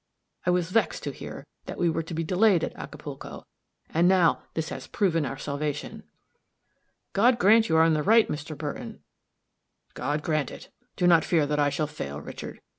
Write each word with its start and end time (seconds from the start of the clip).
I 0.47 0.49
was 0.49 0.71
vexed 0.71 1.03
to 1.03 1.11
hear 1.11 1.45
that 1.67 1.77
we 1.77 1.87
were 1.87 2.01
to 2.01 2.15
be 2.15 2.23
delayed 2.23 2.63
at 2.63 2.75
Acapulco, 2.75 3.45
and 3.93 4.07
now 4.07 4.41
this 4.55 4.69
has 4.69 4.87
proven 4.87 5.27
our 5.27 5.37
salvation." 5.37 6.01
"God 7.13 7.37
grant 7.37 7.69
you 7.69 7.77
are 7.77 7.85
in 7.85 7.93
the 7.93 8.01
right, 8.01 8.27
Mr. 8.27 8.57
Burton." 8.57 9.01
"God 9.93 10.23
grant 10.23 10.49
it. 10.49 10.69
Do 10.95 11.05
not 11.05 11.23
fear 11.23 11.45
that 11.45 11.59
I 11.59 11.69
shall 11.69 11.85
fail, 11.85 12.19
Richard. 12.19 12.61